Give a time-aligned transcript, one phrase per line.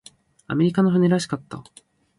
[0.47, 1.63] アメリカの船らしかった。